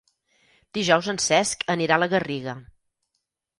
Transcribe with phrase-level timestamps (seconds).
[0.77, 2.59] Dijous en Cesc anirà a la Garriga.